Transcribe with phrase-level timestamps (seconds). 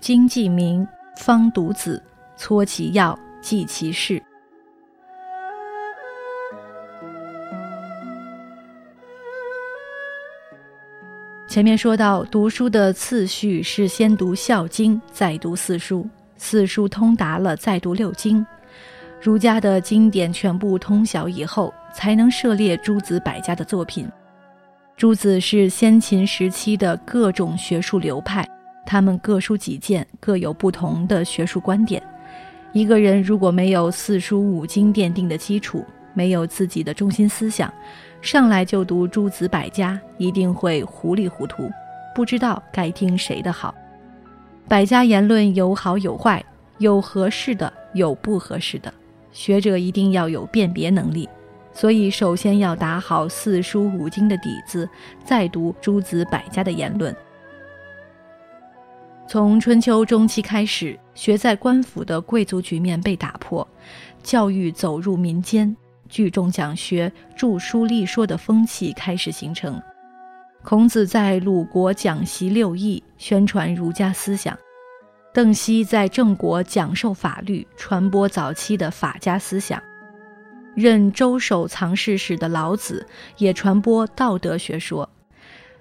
[0.00, 0.86] 经济名，
[1.18, 2.02] 方读子，
[2.34, 4.20] 搓其要，记其事。
[11.46, 18.44] 前面说到，读书的次序是先读《孝经》，再读四书，四书通达了，再读六经。
[19.20, 24.08] 儒家的经典全部通晓以后，才能涉猎诸子百家的作品。
[24.96, 28.48] 诸子是先秦时期的各种学术流派。
[28.84, 32.02] 他们各抒己见，各有不同的学术观点。
[32.72, 37.72] 一个人如果没有四书五经奠定的基础，没有自己的中心思想，
[38.20, 41.70] 上来就读诸子百家，一定会糊里糊涂，
[42.14, 43.74] 不知道该听谁的好。
[44.68, 46.44] 百家言论有好有坏，
[46.78, 48.92] 有合适的，有不合适的。
[49.32, 51.28] 学者一定要有辨别能力，
[51.72, 54.88] 所以首先要打好四书五经的底子，
[55.24, 57.14] 再读诸子百家的言论。
[59.30, 63.64] 从春秋中期开始，学在官府的贵族局面被打破，
[64.24, 65.76] 教育走入民间，
[66.08, 69.80] 聚众讲学、著书立说的风气开始形成。
[70.64, 74.52] 孔子在鲁国讲习六艺，宣传儒家思想；
[75.32, 79.78] 邓析在郑国讲授法律，传播早期的法家思想；
[80.74, 83.06] 任周守藏室使的老子
[83.38, 85.08] 也传播道德学说。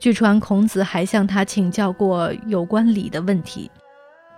[0.00, 3.70] 据传，孔子还向他请教过有关礼的问题。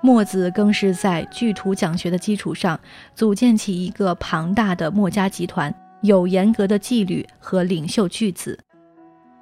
[0.01, 2.79] 墨子更是在据图讲学的基础上，
[3.15, 8.59] 组建起一个庞大的墨家集团，有严格的纪律和领袖巨子。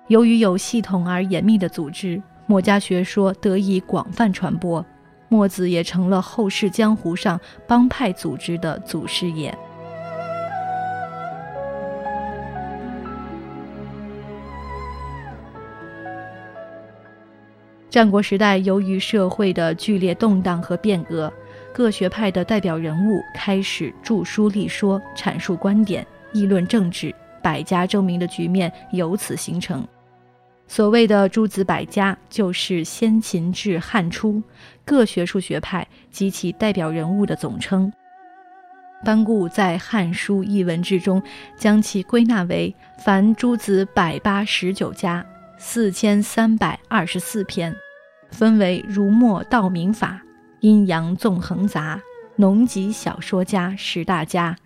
[0.09, 4.85] 由于有系统而严密的组织，墨家学说得以广泛传播，
[5.31, 9.57] 墨子也成了后世江湖上帮派组织的祖师爷。
[17.91, 21.31] 战国时代，由于社会的剧烈动荡和变革，
[21.75, 27.13] 各学派的代表人物开始著书立说、阐述观点、议论政治，
[27.43, 29.85] 百家争鸣的局面由此形成。
[30.69, 34.41] 所谓的诸子百家，就是先秦至汉初
[34.85, 37.93] 各学术学派及其代表人物的总称。
[39.05, 41.21] 班固在《汉书艺文志》中
[41.57, 42.73] 将其归纳为：
[43.05, 45.27] 凡诸子百八十九家。
[45.63, 47.77] 四千三百二十四篇，
[48.31, 50.19] 分为儒墨道明法、
[50.61, 52.01] 阴阳纵横杂、
[52.35, 54.57] 农集小说家十大家，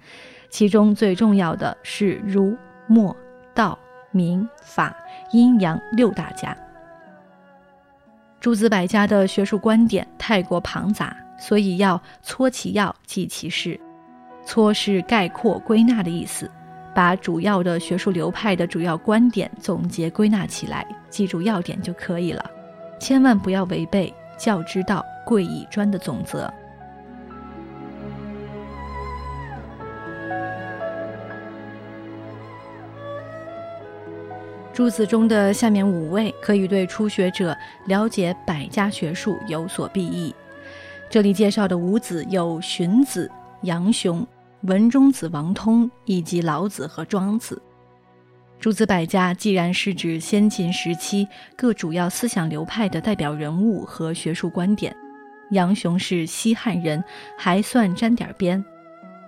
[0.51, 2.57] 其中最重要的是儒
[2.87, 3.15] 墨
[3.53, 3.77] 道
[4.13, 4.97] 明法
[5.33, 6.57] 阴阳六大家。
[8.39, 13.79] 诸子百家的学术观点太过庞杂，所以要撮其要，记其事。
[14.47, 16.49] 撮是概括归纳的意思。
[16.95, 22.51] 把主要的学术流派的主要观点总结归纳起来，记住要点就可以了，
[23.01, 26.53] 千万不要违背“教之道，贵以专”的总则。
[34.73, 37.57] 诸子中的下面五位，可以对初学者
[37.87, 40.35] 了解百家学术有所裨益。
[41.09, 43.31] 这里介绍的五子有荀子、
[43.63, 44.27] 杨雄。
[44.65, 47.61] 文中子王通以及老子和庄子，
[48.59, 54.97] 诸子百家既然是指先秦时期各主要思想流派的代表人物和学术观点，
[55.51, 57.05] 杨雄是西汉人，
[57.37, 58.65] 还算沾点边；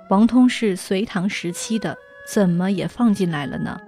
[0.09, 1.95] 王通是隋唐时期的，
[2.27, 3.79] 怎么也放进来了呢？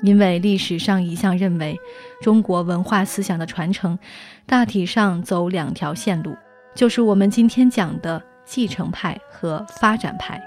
[0.00, 1.78] 因为历史上一向认为，
[2.22, 3.98] 中国文化思想的传承
[4.46, 6.34] 大体上走两条线路，
[6.74, 10.42] 就是我们今天讲的继承派和发展派。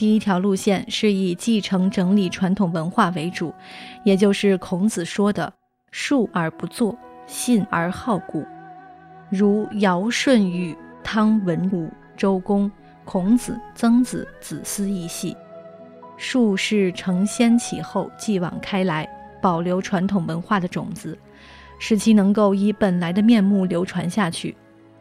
[0.00, 3.52] 第一条路线是以继承整理传统文化为主，
[4.02, 5.52] 也就是孔子说的
[5.92, 8.42] “述而不作，信而好古”，
[9.28, 10.74] 如尧舜禹
[11.04, 12.72] 汤文武周公
[13.04, 15.36] 孔子曾子子思一系。
[16.16, 19.06] 述是承先启后，继往开来，
[19.42, 21.18] 保留传统文化的种子，
[21.78, 24.56] 使其能够以本来的面目流传下去。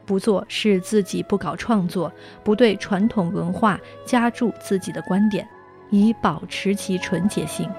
[0.10, 2.12] 不做是自己不搞创作
[2.44, 5.48] 不对传统文化加注自己的观点
[5.92, 7.70] 以保持其纯洁性。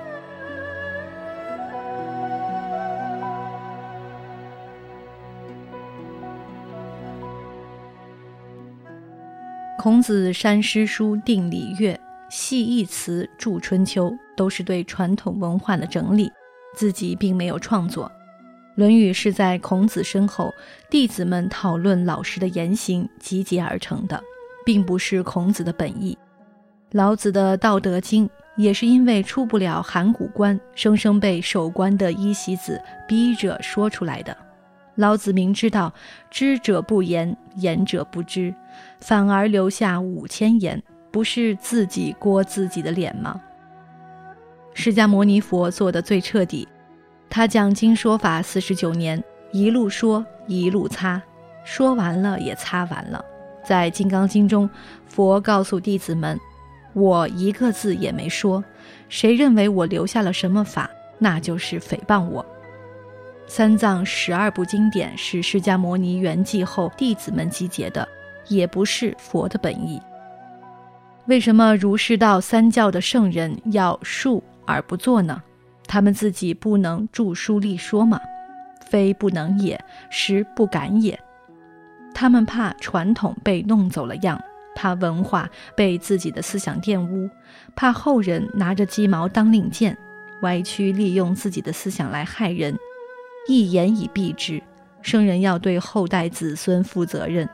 [9.77, 11.99] 孔子删诗书定礼乐
[12.31, 16.31] 系一词著春秋都是对传统文化的整理
[16.77, 18.09] 自己并没有创作
[18.77, 20.53] 论语》是在孔子身后，
[20.89, 24.23] 弟子们讨论老师的言行集结而成的，
[24.65, 26.17] 并不是孔子的本意。
[26.93, 28.27] 老子的《道德经》
[28.57, 34.37] 也是因为出不了函谷关，生生被守关的伊喜子逼着说出来的。
[34.97, 35.93] 老子明知道
[36.31, 38.55] 知者不言，言者不知，
[39.01, 43.41] 反而留下五千言，不是自己过自己的脸吗？
[44.75, 46.67] 释迦牟尼佛做的最彻底，
[47.31, 49.23] 他讲经说法四十九年，
[49.53, 51.23] 一路说一路擦，
[51.65, 53.25] 说完了也擦完了。
[53.65, 54.69] 在《金刚经》中，
[55.07, 56.39] 佛告诉弟子们。
[56.93, 58.65] 我一个字也没说，
[59.09, 60.91] 谁认为我留下了什么法，
[61.21, 62.45] 那就是诽谤我。
[63.47, 68.07] 三藏十二部经典是释迦牟尼圆寂后弟子们集结的，
[68.49, 70.03] 也不是佛的本意。
[71.27, 75.41] 为什么儒释道三教的圣人要述而不作呢？
[75.93, 78.21] 他们自己不能著书立说吗？
[78.81, 79.77] 非不能也，
[80.09, 81.19] 实不敢也。
[82.15, 84.41] 他们怕传统被弄走了样。
[84.77, 87.29] 怕文化被自己的思想玷污，
[87.75, 89.99] 怕后人拿着鸡毛当令箭，
[90.43, 92.79] 歪曲利用自己的思想来害人，
[93.49, 94.63] 一言以蔽之。
[95.03, 97.49] 圣人要对后代子孙负责任。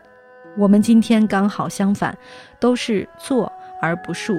[0.59, 2.17] 我们今天刚好相反，
[2.61, 3.51] 都是做
[3.81, 4.39] 而不述，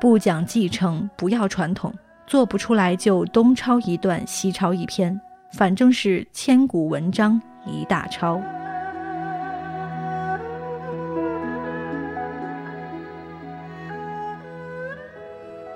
[0.00, 1.92] 不讲继承，不要传统，
[2.26, 5.20] 做不出来就东抄一段，西抄一篇，
[5.52, 8.40] 反正是千古文章一大抄。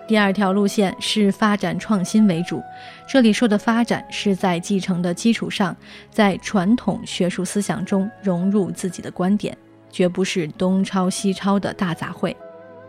[0.06, 2.62] 第二条路线是发展创新为主，
[3.06, 5.76] 这里说的发展是在继承的基础上，
[6.10, 9.54] 在传统学术思想中融入自己的观点，
[9.90, 12.34] 绝不是东抄西抄的大杂烩。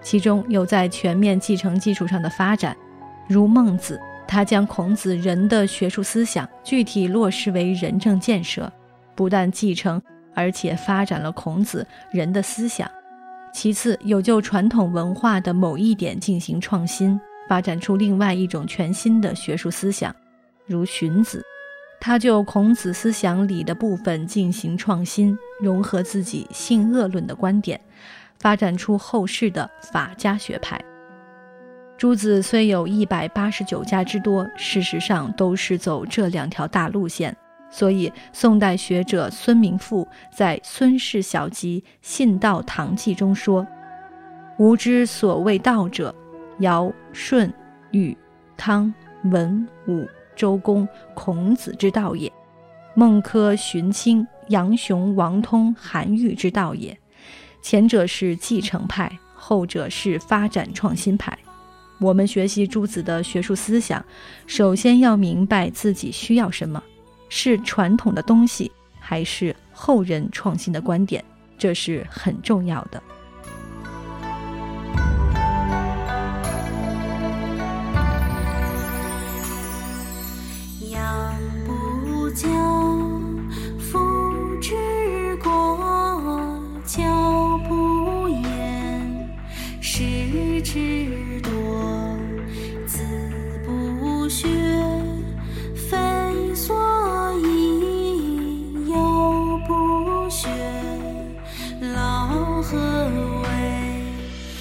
[0.02, 2.74] 其中有在全面继承基础上的发展，
[3.30, 8.72] 如孟子，他将孔子人的学术思想具体落实为仁政建设，
[9.14, 10.02] 不但继承，
[10.34, 12.90] 而且发展了孔子人的思想。
[13.54, 20.16] 其次，有就传统文化的某一点进行创新，发展出另外一种全新的学术思想，
[20.66, 21.44] 如荀子，
[22.02, 27.80] 他就孔子思想里的部分进行创新，融合自己性恶论的观点，
[28.40, 30.84] 发展出后世的法家学派。
[32.00, 37.36] 诸子虽有一百八十九家之多，事实上都是走这两条大路线。
[37.70, 43.68] 所以，宋代学者孙明富在《孙氏小集·信道堂记》中说
[44.60, 46.16] ：“吾之所谓道者，
[46.60, 47.54] 尧、舜、
[47.92, 48.18] 禹、
[48.56, 48.94] 汤、
[49.26, 50.08] 文、武、
[50.38, 52.32] 周公、孔子之道也；
[52.96, 56.98] 孟轲、荀卿、杨雄、王通、韩愈之道也。
[57.62, 61.38] 前者是继承派，后者是发展创新派。
[62.00, 64.04] 我们学习诸子的学术思想，
[64.48, 66.82] 首先要明白自己需要什么。”
[67.32, 71.24] 是传统的东西，还是后人创新的观点？
[71.60, 73.04] 这是很重要的。
[80.90, 81.36] 养
[81.68, 82.50] 不教